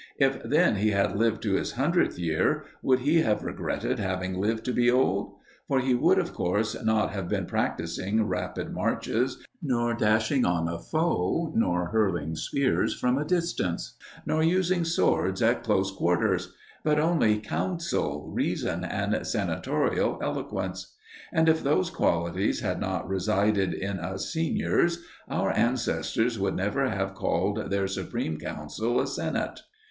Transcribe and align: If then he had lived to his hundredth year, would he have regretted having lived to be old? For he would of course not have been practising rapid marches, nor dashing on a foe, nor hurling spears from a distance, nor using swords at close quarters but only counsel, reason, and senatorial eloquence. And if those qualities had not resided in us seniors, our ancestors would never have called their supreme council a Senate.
If 0.17 0.41
then 0.41 0.77
he 0.77 0.89
had 0.89 1.15
lived 1.15 1.43
to 1.43 1.53
his 1.53 1.73
hundredth 1.73 2.17
year, 2.17 2.63
would 2.81 3.01
he 3.01 3.21
have 3.21 3.43
regretted 3.43 3.99
having 3.99 4.41
lived 4.41 4.65
to 4.65 4.73
be 4.73 4.89
old? 4.89 5.35
For 5.67 5.79
he 5.79 5.93
would 5.93 6.17
of 6.17 6.33
course 6.33 6.75
not 6.83 7.11
have 7.11 7.29
been 7.29 7.45
practising 7.45 8.25
rapid 8.25 8.73
marches, 8.73 9.45
nor 9.61 9.93
dashing 9.93 10.43
on 10.43 10.67
a 10.67 10.79
foe, 10.79 11.53
nor 11.55 11.89
hurling 11.89 12.35
spears 12.35 12.95
from 12.95 13.15
a 13.19 13.23
distance, 13.23 13.95
nor 14.25 14.41
using 14.41 14.83
swords 14.85 15.39
at 15.43 15.61
close 15.63 15.91
quarters 15.91 16.51
but 16.83 16.99
only 16.99 17.37
counsel, 17.37 18.27
reason, 18.33 18.83
and 18.83 19.27
senatorial 19.27 20.17
eloquence. 20.19 20.95
And 21.31 21.47
if 21.47 21.61
those 21.61 21.91
qualities 21.91 22.61
had 22.61 22.79
not 22.81 23.07
resided 23.07 23.71
in 23.75 23.99
us 23.99 24.33
seniors, 24.33 25.03
our 25.29 25.55
ancestors 25.55 26.39
would 26.39 26.55
never 26.55 26.89
have 26.89 27.13
called 27.13 27.69
their 27.69 27.85
supreme 27.85 28.39
council 28.39 28.99
a 28.99 29.05
Senate. 29.05 29.59